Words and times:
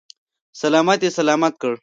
سلامت 0.61 0.99
یې 1.05 1.11
سلامت 1.17 1.53
کړ. 1.61 1.73